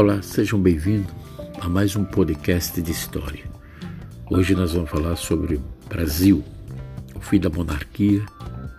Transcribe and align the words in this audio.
Olá, 0.00 0.22
sejam 0.22 0.58
bem-vindos 0.58 1.12
a 1.60 1.68
mais 1.68 1.94
um 1.94 2.04
podcast 2.04 2.80
de 2.80 2.90
história. 2.90 3.44
Hoje 4.30 4.54
nós 4.54 4.72
vamos 4.72 4.88
falar 4.88 5.14
sobre 5.14 5.56
o 5.56 5.62
Brasil, 5.90 6.42
o 7.14 7.20
fim 7.20 7.38
da 7.38 7.50
monarquia 7.50 8.24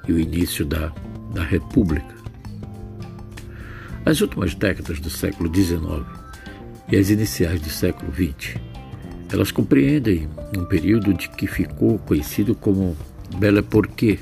e 0.07 0.13
o 0.13 0.19
início 0.19 0.65
da, 0.65 0.91
da 1.31 1.43
República. 1.43 2.15
As 4.03 4.19
últimas 4.19 4.55
décadas 4.55 4.99
do 4.99 5.11
século 5.11 5.53
XIX 5.53 6.03
e 6.91 6.97
as 6.97 7.11
iniciais 7.11 7.61
do 7.61 7.69
século 7.69 8.11
XX, 8.11 8.59
elas 9.31 9.51
compreendem 9.51 10.27
um 10.57 10.65
período 10.65 11.13
de 11.13 11.29
que 11.29 11.45
ficou 11.45 11.99
conhecido 11.99 12.55
como 12.55 12.97
Belle 13.37 13.59
Époque. 13.59 14.19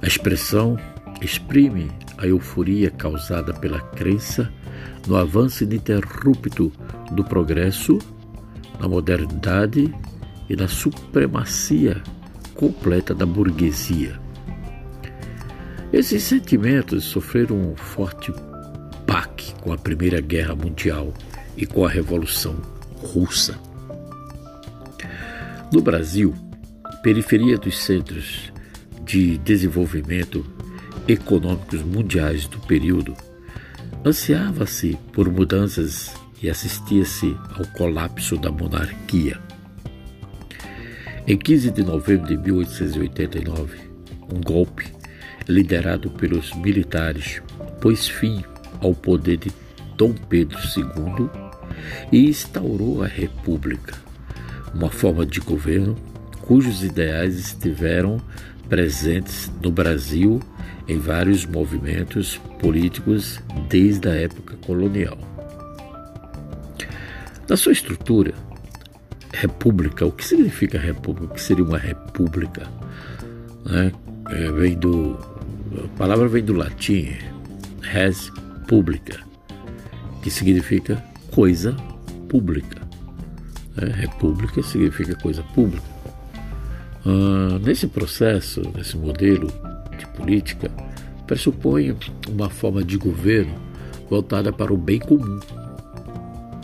A 0.00 0.06
expressão 0.06 0.78
exprime 1.20 1.90
a 2.16 2.28
euforia 2.28 2.92
causada 2.92 3.52
pela 3.52 3.80
crença 3.80 4.52
no 5.06 5.16
avanço 5.16 5.64
ininterrupto 5.64 6.72
do 7.12 7.24
progresso, 7.24 7.98
na 8.78 8.88
modernidade 8.88 9.92
e 10.48 10.56
na 10.56 10.68
supremacia 10.68 12.02
completa 12.54 13.14
da 13.14 13.24
burguesia. 13.24 14.18
Esses 15.92 16.22
sentimentos 16.22 17.04
sofreram 17.04 17.56
um 17.56 17.76
forte 17.76 18.32
baque 19.06 19.54
com 19.60 19.72
a 19.72 19.78
Primeira 19.78 20.20
Guerra 20.20 20.54
Mundial 20.54 21.12
e 21.56 21.66
com 21.66 21.84
a 21.84 21.88
Revolução 21.88 22.56
Russa. 22.96 23.58
No 25.72 25.80
Brasil, 25.80 26.34
periferia 27.02 27.56
dos 27.56 27.78
centros 27.78 28.52
de 29.04 29.38
desenvolvimento 29.38 30.44
econômicos 31.08 31.82
mundiais 31.82 32.46
do 32.46 32.58
período, 32.60 33.16
Ansiava-se 34.02 34.98
por 35.12 35.30
mudanças 35.30 36.14
e 36.42 36.48
assistia-se 36.48 37.36
ao 37.54 37.66
colapso 37.76 38.36
da 38.38 38.50
monarquia. 38.50 39.38
Em 41.26 41.36
15 41.36 41.70
de 41.70 41.82
novembro 41.82 42.26
de 42.26 42.36
1889, 42.38 43.78
um 44.32 44.40
golpe, 44.40 44.90
liderado 45.46 46.10
pelos 46.12 46.54
militares, 46.54 47.42
pôs 47.78 48.08
fim 48.08 48.42
ao 48.80 48.94
poder 48.94 49.36
de 49.36 49.52
Dom 49.98 50.14
Pedro 50.14 50.58
II 50.58 51.28
e 52.10 52.26
instaurou 52.26 53.02
a 53.02 53.06
República, 53.06 53.94
uma 54.74 54.90
forma 54.90 55.26
de 55.26 55.40
governo 55.40 55.94
cujos 56.50 56.82
ideais 56.82 57.38
estiveram 57.38 58.20
presentes 58.68 59.48
no 59.62 59.70
Brasil 59.70 60.40
em 60.88 60.98
vários 60.98 61.46
movimentos 61.46 62.40
políticos 62.58 63.38
desde 63.68 64.08
a 64.08 64.14
época 64.14 64.56
colonial. 64.56 65.16
Na 67.48 67.56
sua 67.56 67.70
estrutura, 67.70 68.34
república, 69.32 70.04
o 70.04 70.10
que 70.10 70.26
significa 70.26 70.76
república? 70.76 71.32
O 71.32 71.36
que 71.36 71.40
seria 71.40 71.62
uma 71.62 71.78
república? 71.78 72.66
Né? 73.64 73.92
É, 74.30 74.50
vem 74.50 74.76
do, 74.76 75.16
a 75.84 75.96
palavra 75.96 76.26
vem 76.26 76.42
do 76.42 76.54
latim, 76.54 77.14
res 77.80 78.28
publica, 78.66 79.20
que 80.20 80.32
significa 80.32 80.96
coisa 81.30 81.76
pública. 82.28 82.82
Né? 83.76 83.86
República 83.94 84.60
significa 84.64 85.14
coisa 85.14 85.44
pública. 85.54 85.99
Ah, 87.04 87.58
nesse 87.62 87.86
processo, 87.86 88.62
nesse 88.74 88.96
modelo 88.96 89.48
de 89.98 90.06
política, 90.08 90.70
pressupõe 91.26 91.96
uma 92.28 92.50
forma 92.50 92.84
de 92.84 92.96
governo 92.96 93.54
voltada 94.08 94.52
para 94.52 94.72
o 94.72 94.76
bem 94.76 94.98
comum, 94.98 95.38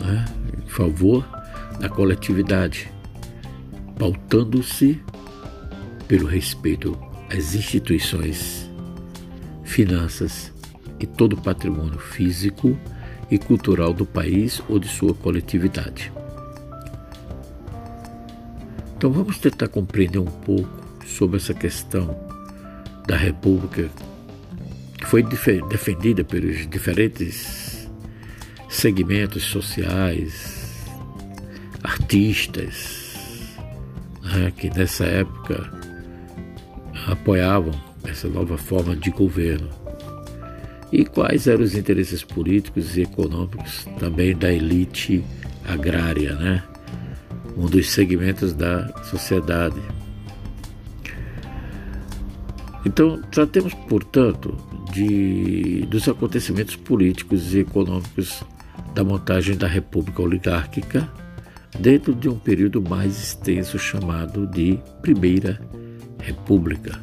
né? 0.01 0.25
em 0.57 0.69
favor 0.69 1.25
da 1.79 1.89
coletividade, 1.89 2.91
pautando-se 3.97 5.01
pelo 6.07 6.27
respeito 6.27 6.97
às 7.29 7.55
instituições, 7.55 8.69
finanças 9.63 10.53
e 10.99 11.05
todo 11.05 11.33
o 11.33 11.41
patrimônio 11.41 11.99
físico 11.99 12.77
e 13.29 13.37
cultural 13.37 13.93
do 13.93 14.05
país 14.05 14.61
ou 14.69 14.79
de 14.79 14.87
sua 14.87 15.13
coletividade. 15.13 16.11
Então 18.97 19.11
vamos 19.11 19.37
tentar 19.37 19.67
compreender 19.67 20.17
um 20.17 20.25
pouco 20.25 20.67
sobre 21.05 21.37
essa 21.37 21.53
questão 21.53 22.17
da 23.07 23.15
República 23.15 23.91
que 24.97 25.05
foi 25.05 25.21
defendida 25.21 26.23
pelos 26.23 26.67
diferentes 26.67 27.87
segmentos 28.67 29.43
sociais, 29.43 30.83
artistas, 31.83 33.13
né, 34.23 34.51
que 34.57 34.67
nessa 34.71 35.05
época 35.05 35.71
apoiavam 37.05 37.79
essa 38.03 38.27
nova 38.27 38.57
forma 38.57 38.95
de 38.95 39.11
governo. 39.11 39.69
E 40.91 41.05
quais 41.05 41.45
eram 41.45 41.63
os 41.63 41.75
interesses 41.75 42.23
políticos 42.23 42.97
e 42.97 43.03
econômicos 43.03 43.85
também 43.99 44.35
da 44.35 44.51
elite 44.51 45.23
agrária, 45.67 46.33
né? 46.33 46.63
Um 47.57 47.65
dos 47.65 47.89
segmentos 47.89 48.53
da 48.53 48.87
sociedade. 49.03 49.81
Então, 52.85 53.21
tratemos, 53.31 53.73
portanto, 53.73 54.55
de, 54.93 55.85
dos 55.89 56.07
acontecimentos 56.07 56.75
políticos 56.75 57.53
e 57.53 57.59
econômicos 57.59 58.43
da 58.93 59.03
montagem 59.03 59.57
da 59.57 59.67
República 59.67 60.21
Oligárquica 60.21 61.11
dentro 61.79 62.13
de 62.15 62.29
um 62.29 62.37
período 62.37 62.81
mais 62.81 63.17
extenso 63.21 63.77
chamado 63.77 64.47
de 64.47 64.79
Primeira 65.01 65.59
República, 66.19 66.99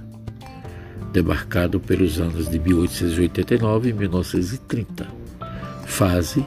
demarcado 1.13 1.79
pelos 1.79 2.21
anos 2.21 2.49
de 2.49 2.59
1889 2.59 3.91
e 3.91 3.93
1930, 3.93 5.07
fase 5.85 6.47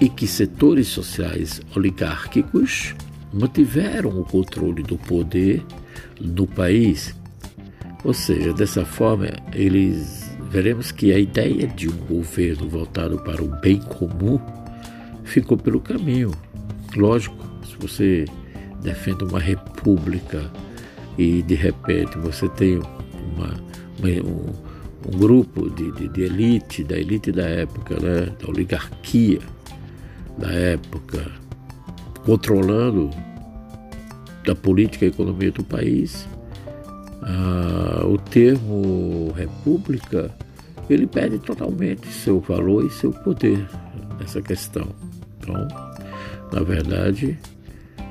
em 0.00 0.08
que 0.08 0.26
setores 0.26 0.88
sociais 0.88 1.60
oligárquicos 1.74 2.94
mantiveram 3.36 4.20
o 4.20 4.24
controle 4.24 4.82
do 4.82 4.96
poder 4.96 5.62
no 6.20 6.46
país. 6.46 7.14
Ou 8.04 8.14
seja, 8.14 8.52
dessa 8.52 8.84
forma, 8.84 9.28
eles 9.52 10.30
veremos 10.50 10.90
que 10.92 11.12
a 11.12 11.18
ideia 11.18 11.66
de 11.66 11.88
um 11.88 11.96
governo 12.06 12.68
voltado 12.68 13.18
para 13.18 13.42
o 13.42 13.48
bem 13.60 13.78
comum 13.80 14.40
ficou 15.24 15.56
pelo 15.56 15.80
caminho. 15.80 16.30
Lógico, 16.96 17.36
se 17.64 17.76
você 17.76 18.24
defende 18.82 19.24
uma 19.24 19.40
república 19.40 20.50
e 21.18 21.42
de 21.42 21.54
repente 21.54 22.16
você 22.18 22.48
tem 22.50 22.76
uma, 22.76 23.54
uma, 23.98 24.08
um, 24.24 24.52
um, 25.12 25.18
grupo 25.18 25.68
de, 25.70 25.90
de, 25.92 26.08
de, 26.08 26.22
elite, 26.22 26.84
da 26.84 26.96
elite 26.96 27.32
da 27.32 27.44
época, 27.44 27.98
né, 28.00 28.32
da 28.40 28.48
oligarquia 28.48 29.40
da 30.38 30.52
época, 30.52 31.32
controlando 32.26 33.08
da 34.44 34.54
política 34.54 35.04
e 35.04 35.08
economia 35.08 35.52
do 35.52 35.62
país. 35.62 36.28
Ah, 37.22 38.04
o 38.04 38.18
termo 38.18 39.32
república 39.34 40.34
ele 40.90 41.06
perde 41.06 41.38
totalmente 41.38 42.06
seu 42.08 42.40
valor 42.40 42.84
e 42.84 42.90
seu 42.90 43.12
poder 43.12 43.64
nessa 44.18 44.42
questão. 44.42 44.88
Então, 45.38 45.68
na 46.52 46.62
verdade, 46.62 47.38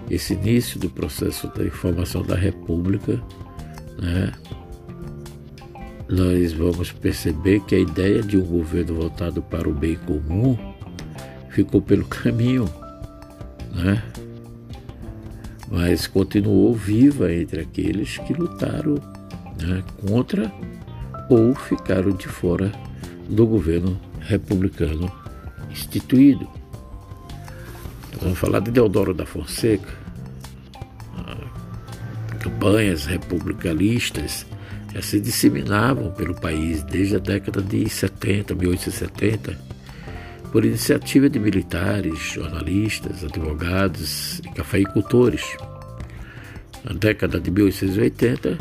esse 0.09 0.33
início 0.33 0.79
do 0.79 0.89
processo 0.89 1.47
da 1.55 1.65
informação 1.65 2.23
da 2.23 2.35
República, 2.35 3.21
né, 4.01 4.31
nós 6.07 6.53
vamos 6.53 6.91
perceber 6.91 7.61
que 7.61 7.75
a 7.75 7.79
ideia 7.79 8.21
de 8.21 8.37
um 8.37 8.45
governo 8.45 8.95
voltado 8.95 9.41
para 9.41 9.67
o 9.67 9.73
bem 9.73 9.95
comum 9.95 10.57
ficou 11.49 11.81
pelo 11.81 12.05
caminho 12.07 12.65
né? 13.75 14.01
mas 15.69 16.07
continuou 16.07 16.73
viva 16.73 17.31
entre 17.33 17.61
aqueles 17.61 18.17
que 18.19 18.33
lutaram 18.33 18.95
né, 19.61 19.83
contra 20.07 20.51
ou 21.29 21.53
ficaram 21.53 22.11
de 22.11 22.27
fora 22.27 22.71
do 23.29 23.45
governo 23.45 23.99
republicano 24.21 25.11
instituído. 25.69 26.47
vamos 28.21 28.39
falar 28.39 28.59
de 28.59 28.71
Deodoro 28.71 29.13
da 29.13 29.25
Fonseca, 29.25 30.05
campanhas 32.39 33.05
republicanistas 33.05 34.45
já 34.93 35.01
se 35.01 35.19
disseminavam 35.19 36.11
pelo 36.11 36.35
país 36.35 36.83
desde 36.83 37.15
a 37.15 37.19
década 37.19 37.61
de 37.61 37.89
70, 37.89 38.53
1870 38.55 39.74
por 40.55 40.63
iniciativa 40.63 41.29
de 41.29 41.37
militares, 41.37 42.17
jornalistas, 42.17 43.25
advogados 43.25 44.39
e 44.39 44.49
cafeicultores. 44.51 45.43
Na 46.81 46.93
década 46.93 47.41
de 47.41 47.51
1880, 47.51 48.57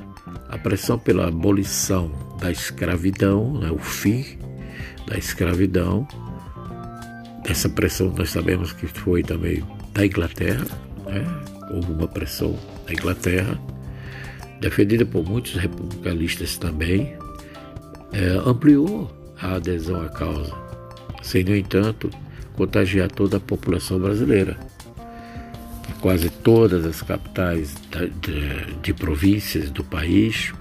a 0.49 0.59
pressão 0.59 0.99
pela 0.99 1.29
abolição 1.29 2.11
da 2.41 2.51
escravidão, 2.51 3.61
né, 3.61 3.71
o 3.71 3.79
fim 3.79 4.25
da 5.07 5.17
escravidão, 5.17 6.05
essa 7.45 7.69
pressão 7.69 8.13
nós 8.19 8.31
sabemos 8.31 8.73
que 8.73 8.89
foi 8.89 9.23
também 9.23 9.63
da 9.93 10.05
Inglaterra, 10.05 10.67
né? 11.07 11.25
houve 11.71 11.93
uma 11.93 12.09
pressão 12.09 12.59
da 12.89 12.93
Inglaterra, 12.93 13.57
defendida 14.61 15.07
por 15.07 15.25
muitos 15.25 15.55
republicanistas 15.55 16.59
também, 16.59 17.17
é, 18.13 18.31
ampliou 18.45 19.09
a 19.41 19.55
adesão 19.55 20.03
à 20.03 20.09
causa, 20.09 20.64
sem, 21.25 21.43
no 21.43 21.57
entanto, 21.57 22.11
contagiar 22.53 23.11
toda 23.11 23.39
a 23.39 23.41
população 23.41 23.99
brasileira. 23.99 24.57
Quase 26.01 26.29
todas 26.29 26.85
as 26.85 27.01
capitais 27.01 27.75
de, 28.21 28.75
de 28.83 28.93
províncias 28.93 29.71
do 29.71 29.83
país, 29.83 30.53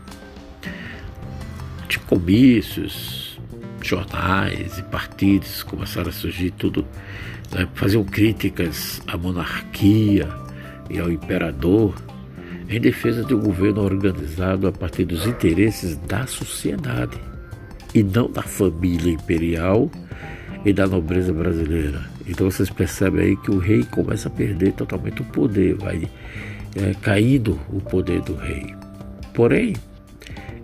de 1.89 1.99
comícios, 1.99 3.37
jornais 3.81 4.77
e 4.77 4.83
partidos 4.83 5.61
começaram 5.63 6.09
a 6.09 6.13
surgir 6.13 6.51
tudo, 6.51 6.87
né, 7.51 7.67
faziam 7.75 8.05
críticas 8.05 9.01
à 9.05 9.17
monarquia 9.17 10.29
e 10.89 10.97
ao 10.97 11.11
imperador 11.11 11.93
em 12.69 12.79
defesa 12.79 13.25
de 13.25 13.35
um 13.35 13.41
governo 13.41 13.81
organizado 13.81 14.65
a 14.65 14.71
partir 14.71 15.03
dos 15.03 15.27
interesses 15.27 15.97
da 16.07 16.25
sociedade 16.25 17.19
e 17.93 18.01
não 18.01 18.31
da 18.31 18.41
família 18.41 19.11
imperial 19.11 19.91
e 20.65 20.71
da 20.71 20.87
nobreza 20.87 21.33
brasileira. 21.33 22.01
Então 22.27 22.49
vocês 22.49 22.69
percebem 22.69 23.25
aí 23.25 23.37
que 23.37 23.51
o 23.51 23.57
rei 23.57 23.83
começa 23.83 24.29
a 24.29 24.31
perder 24.31 24.73
totalmente 24.73 25.21
o 25.21 25.25
poder, 25.25 25.75
vai 25.75 26.07
é, 26.75 26.93
caindo 27.01 27.59
o 27.69 27.81
poder 27.81 28.21
do 28.21 28.35
rei. 28.35 28.73
Porém, 29.33 29.73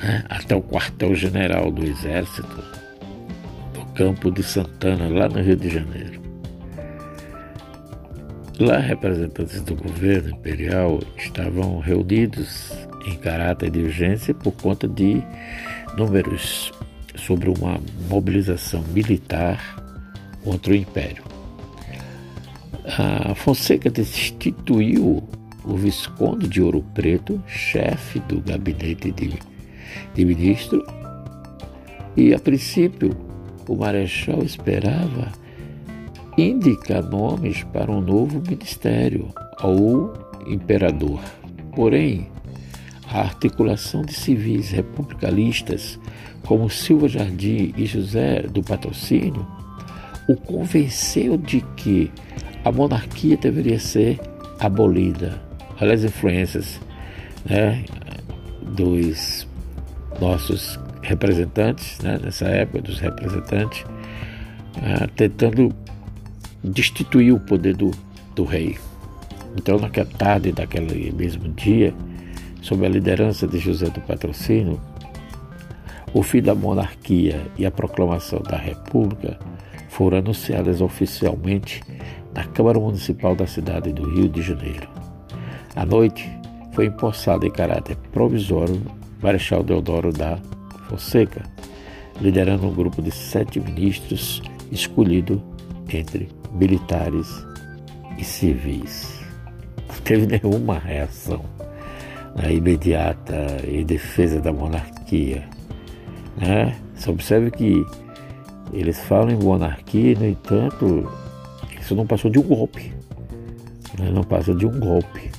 né, 0.00 0.24
até 0.28 0.54
o 0.54 0.62
quartel-general 0.62 1.72
do 1.72 1.84
Exército, 1.84 2.62
no 3.76 3.86
campo 3.86 4.30
de 4.30 4.44
Santana, 4.44 5.08
lá 5.08 5.28
no 5.28 5.42
Rio 5.42 5.56
de 5.56 5.68
Janeiro. 5.68 6.22
Lá, 8.60 8.78
representantes 8.78 9.60
do 9.62 9.74
governo 9.74 10.30
imperial 10.30 11.00
estavam 11.16 11.80
reunidos 11.80 12.72
em 13.06 13.16
caráter 13.16 13.70
de 13.70 13.80
urgência 13.80 14.34
por 14.34 14.52
conta 14.52 14.88
de 14.88 15.22
números 15.96 16.72
sobre 17.16 17.48
uma 17.48 17.80
mobilização 18.08 18.82
militar 18.92 19.82
contra 20.42 20.72
o 20.72 20.76
Império. 20.76 21.24
A 22.86 23.34
Fonseca 23.34 23.90
destituiu 23.90 25.22
o 25.64 25.76
Visconde 25.76 26.48
de 26.48 26.60
Ouro 26.60 26.84
Preto, 26.94 27.42
chefe 27.46 28.18
do 28.20 28.40
gabinete 28.40 29.10
de, 29.10 29.38
de 30.14 30.24
ministro, 30.24 30.84
e 32.16 32.34
a 32.34 32.38
princípio 32.38 33.16
o 33.66 33.74
Marechal 33.74 34.42
esperava 34.42 35.32
indica 36.36 37.00
nomes 37.00 37.62
para 37.64 37.90
um 37.90 38.00
novo 38.00 38.42
ministério 38.48 39.28
ao 39.58 40.12
imperador. 40.46 41.20
Porém, 41.74 42.28
a 43.14 43.20
articulação 43.20 44.02
de 44.02 44.12
civis 44.12 44.70
republicanistas 44.70 46.00
como 46.44 46.68
Silva 46.68 47.08
Jardim 47.08 47.72
e 47.76 47.86
José 47.86 48.42
do 48.42 48.60
Patrocínio 48.60 49.46
o 50.26 50.34
convenceu 50.34 51.36
de 51.36 51.60
que 51.76 52.10
a 52.64 52.72
monarquia 52.72 53.36
deveria 53.36 53.78
ser 53.78 54.18
abolida. 54.58 55.40
Olha 55.80 55.94
as 55.94 56.02
influências 56.02 56.80
né, 57.48 57.84
dos 58.62 59.46
nossos 60.20 60.80
representantes, 61.00 62.00
né, 62.00 62.18
nessa 62.20 62.46
época, 62.46 62.82
dos 62.82 62.98
representantes, 62.98 63.82
uh, 63.82 65.06
tentando 65.14 65.72
destituir 66.64 67.32
o 67.32 67.38
poder 67.38 67.76
do, 67.76 67.92
do 68.34 68.44
rei. 68.44 68.76
Então, 69.56 69.78
naquela 69.78 70.08
tarde 70.08 70.50
daquele 70.50 71.12
mesmo 71.12 71.48
dia, 71.52 71.94
sob 72.64 72.86
a 72.86 72.88
liderança 72.88 73.46
de 73.46 73.58
José 73.58 73.90
do 73.90 74.00
Patrocínio, 74.00 74.80
o 76.14 76.22
fim 76.22 76.40
da 76.40 76.54
monarquia 76.54 77.46
e 77.58 77.66
a 77.66 77.70
proclamação 77.70 78.40
da 78.40 78.56
República 78.56 79.38
foram 79.90 80.16
anunciadas 80.18 80.80
oficialmente 80.80 81.82
na 82.32 82.42
Câmara 82.44 82.80
Municipal 82.80 83.36
da 83.36 83.46
cidade 83.46 83.92
do 83.92 84.08
Rio 84.08 84.30
de 84.30 84.40
Janeiro. 84.40 84.88
À 85.76 85.84
noite, 85.84 86.26
foi 86.72 86.86
empossado 86.86 87.46
em 87.46 87.50
caráter 87.50 87.96
provisório 88.10 88.80
Marechal 89.22 89.62
Deodoro 89.62 90.10
da 90.10 90.38
Fonseca, 90.88 91.42
liderando 92.18 92.66
um 92.66 92.74
grupo 92.74 93.02
de 93.02 93.10
sete 93.10 93.60
ministros 93.60 94.42
escolhido 94.72 95.42
entre 95.92 96.30
militares 96.50 97.28
e 98.16 98.24
civis. 98.24 99.20
Não 99.86 99.96
teve 100.02 100.26
nenhuma 100.26 100.78
reação 100.78 101.53
né, 102.36 102.52
imediata 102.52 103.34
em 103.66 103.84
defesa 103.84 104.40
da 104.40 104.52
monarquia. 104.52 105.48
Né? 106.36 106.76
Você 106.94 107.10
observe 107.10 107.50
que 107.50 107.84
eles 108.72 108.98
falam 109.04 109.30
em 109.30 109.36
monarquia, 109.36 110.18
no 110.18 110.26
entanto, 110.26 111.10
isso 111.80 111.94
não 111.94 112.06
passou 112.06 112.30
de 112.30 112.38
um 112.38 112.42
golpe. 112.42 112.92
Né? 113.98 114.10
Não 114.10 114.24
passa 114.24 114.54
de 114.54 114.66
um 114.66 114.80
golpe. 114.80 115.30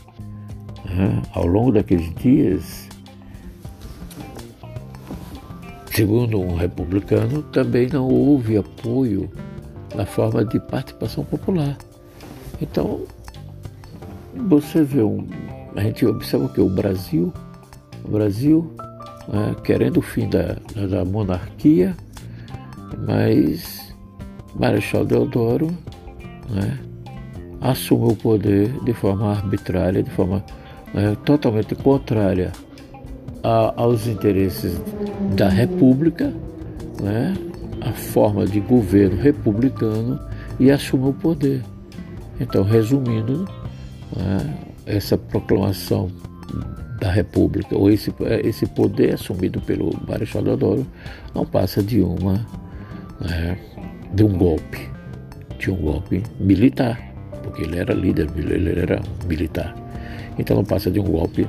Né? 0.85 1.21
Ao 1.33 1.45
longo 1.45 1.71
daqueles 1.71 2.13
dias, 2.15 2.87
segundo 5.91 6.39
um 6.39 6.55
republicano, 6.55 7.43
também 7.43 7.87
não 7.87 8.07
houve 8.07 8.57
apoio 8.57 9.29
na 9.93 10.05
forma 10.05 10.45
de 10.45 10.59
participação 10.59 11.25
popular. 11.25 11.77
Então, 12.61 13.01
você 14.47 14.83
vê 14.83 15.01
um, 15.01 15.27
a 15.75 15.81
gente 15.81 16.05
observa 16.05 16.47
que 16.49 16.61
o 16.61 16.69
Brasil, 16.69 17.33
o 18.03 18.11
Brasil 18.11 18.73
né, 19.27 19.55
querendo 19.63 19.97
o 19.97 20.01
fim 20.01 20.29
da, 20.29 20.57
da 20.87 21.03
monarquia, 21.03 21.95
mas 23.05 23.93
Marechal 24.55 25.05
Deodoro 25.05 25.67
né, 26.49 26.79
o 27.91 28.15
poder 28.15 28.71
de 28.83 28.93
forma 28.93 29.31
arbitrária, 29.31 30.03
de 30.03 30.11
forma 30.11 30.43
né, 30.93 31.15
totalmente 31.25 31.73
contrária 31.75 32.51
a, 33.43 33.73
aos 33.75 34.07
interesses 34.07 34.79
da 35.35 35.49
República, 35.49 36.33
né, 37.01 37.33
a 37.81 37.91
forma 37.91 38.45
de 38.45 38.59
governo 38.59 39.21
republicano 39.21 40.19
e 40.59 40.71
assumiu 40.71 41.09
o 41.09 41.13
poder. 41.13 41.63
Então, 42.39 42.63
resumindo, 42.63 43.45
né, 44.15 44.55
essa 44.85 45.17
proclamação 45.17 46.11
da 46.99 47.11
República, 47.11 47.77
ou 47.77 47.89
esse, 47.89 48.13
esse 48.43 48.65
poder 48.67 49.15
assumido 49.15 49.59
pelo 49.61 49.91
Marechal 50.07 50.41
Deodoro, 50.41 50.85
não 51.33 51.45
passa 51.45 51.83
de 51.83 52.01
uma 52.01 52.45
né, 53.19 53.57
de 54.13 54.23
um 54.23 54.37
golpe, 54.37 54.89
de 55.59 55.71
um 55.71 55.75
golpe 55.75 56.23
militar, 56.39 56.99
porque 57.43 57.63
ele 57.63 57.77
era 57.77 57.93
líder, 57.93 58.29
ele 58.35 58.79
era 58.79 59.01
militar. 59.27 59.75
Então 60.37 60.57
não 60.57 60.65
passa 60.65 60.89
de 60.89 60.99
um 60.99 61.03
golpe 61.03 61.47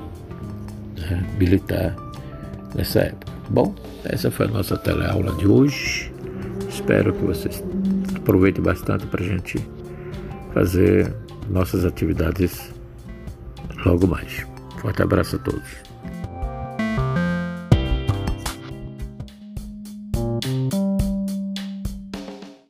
né, 0.98 1.26
militar 1.38 1.94
nessa 2.74 3.00
época. 3.00 3.32
Bom, 3.48 3.74
essa 4.04 4.30
foi 4.30 4.46
a 4.46 4.50
nossa 4.50 4.76
teleaula 4.76 5.32
de 5.34 5.46
hoje. 5.46 6.12
Espero 6.68 7.12
que 7.12 7.24
vocês 7.24 7.62
aproveitem 8.14 8.62
bastante 8.62 9.06
para 9.06 9.22
a 9.22 9.26
gente 9.26 9.58
fazer 10.52 11.14
nossas 11.48 11.84
atividades 11.84 12.75
logo 13.86 14.06
mais. 14.06 14.46
Forte 14.80 15.02
abraço 15.02 15.36
a 15.36 15.38
todos. 15.38 15.68